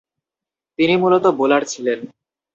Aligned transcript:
তিনি 0.79 0.93
মূলতঃ 0.97 1.31
বোলার 1.37 1.63
ছিলেন। 1.65 1.99